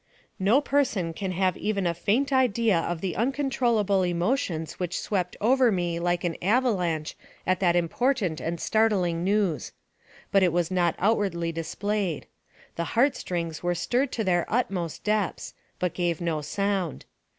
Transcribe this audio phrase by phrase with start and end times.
[0.39, 5.37] No person can have even a faint idea of the uncon trollable emotions which swept
[5.39, 7.13] over me like an ava lanche
[7.45, 9.73] at that important and startling news.
[10.31, 12.25] But it was not outwardly displayed.
[12.77, 17.05] The heart strings were stirred to their utmost depths, but gave no sound.